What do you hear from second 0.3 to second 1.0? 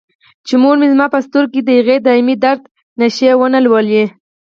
چې مور مې